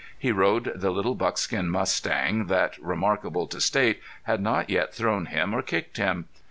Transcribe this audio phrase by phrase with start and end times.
[0.17, 5.53] He rode the little buckskin mustang, that, remarkable to state, had not yet thrown him
[5.53, 6.25] or kicked him.